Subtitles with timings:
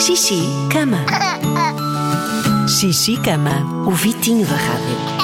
[0.00, 0.40] Xixi,
[0.72, 1.04] cama.
[2.68, 3.84] Xixi, cama.
[3.86, 5.18] O Vitinho da Rádio.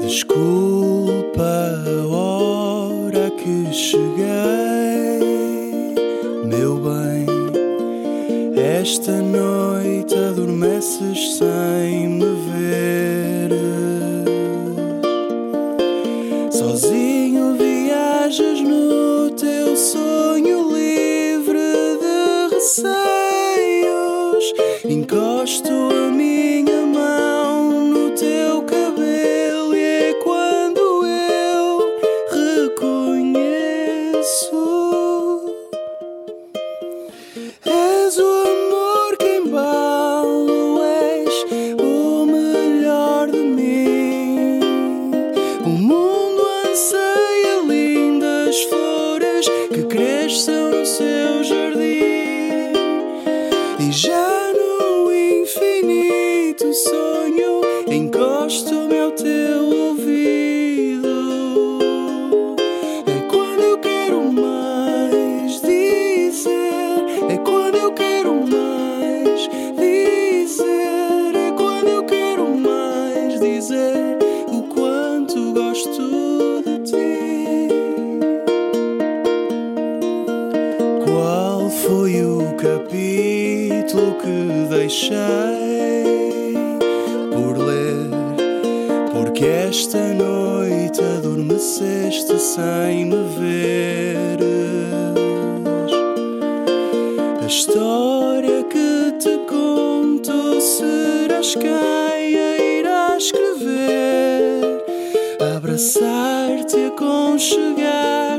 [0.00, 1.42] Desculpa
[1.86, 4.53] a hora que cheguei,
[8.86, 13.48] Esta noite adormeces sem me ver.
[16.52, 21.58] Sozinho viajas no teu sonho livre
[21.98, 22.84] de receios.
[24.84, 26.23] Encosto a minha
[53.86, 61.06] E já no infinito sonho encosto-me ao teu ouvido.
[63.06, 67.04] É quando eu quero mais dizer.
[67.28, 71.36] É quando eu quero mais dizer.
[71.36, 74.16] É quando eu quero mais dizer
[74.48, 77.68] o quanto gosto de ti.
[81.04, 82.33] Qual foi o
[82.64, 85.14] capítulo que deixei
[87.30, 88.08] por ler?
[89.12, 94.44] Porque esta noite adormeceste sem me veres.
[97.42, 104.82] A história que te conto serás quem a irá escrever.
[105.54, 108.33] Abraçar-te, aconchegar-te,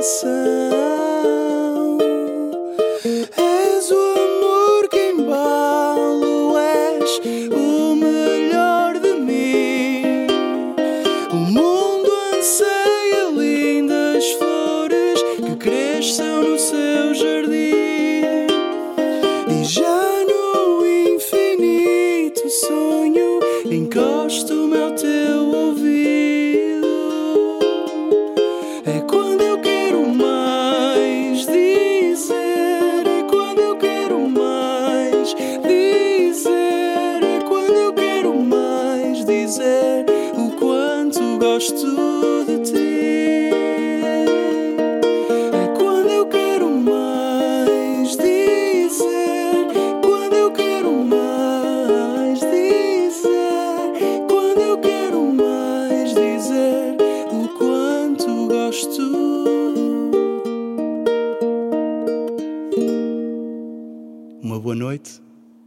[0.00, 1.98] coração.
[3.36, 7.20] És o amor que embalo, és
[7.52, 10.26] o melhor de mim.
[11.30, 18.46] O mundo anseia lindas flores que cresçam no seu jardim.
[19.48, 26.00] E já no infinito sonho encosto-me ao teu ouvido.
[28.86, 29.00] É
[39.50, 40.06] dizer
[40.38, 43.50] o quanto gosto de ti.
[45.52, 49.66] É quando eu quero mais dizer.
[50.04, 54.28] Quando eu quero mais dizer.
[54.28, 56.96] Quando eu quero mais dizer
[57.32, 59.02] o quanto gosto.
[64.40, 65.20] Uma boa noite,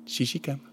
[0.06, 0.73] xixi cama.